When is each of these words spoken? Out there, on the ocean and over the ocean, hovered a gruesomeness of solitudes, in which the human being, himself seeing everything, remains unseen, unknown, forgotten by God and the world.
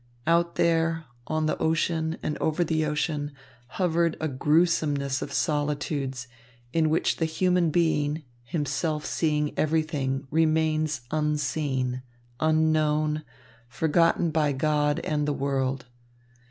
Out 0.25 0.55
there, 0.55 1.05
on 1.27 1.45
the 1.45 1.55
ocean 1.59 2.17
and 2.23 2.35
over 2.39 2.63
the 2.63 2.87
ocean, 2.87 3.33
hovered 3.77 4.17
a 4.19 4.27
gruesomeness 4.27 5.21
of 5.21 5.31
solitudes, 5.31 6.25
in 6.73 6.89
which 6.89 7.17
the 7.17 7.25
human 7.25 7.69
being, 7.69 8.23
himself 8.43 9.05
seeing 9.05 9.53
everything, 9.59 10.25
remains 10.31 11.01
unseen, 11.11 12.01
unknown, 12.39 13.23
forgotten 13.67 14.31
by 14.31 14.53
God 14.53 14.97
and 15.01 15.27
the 15.27 15.33
world. 15.33 15.85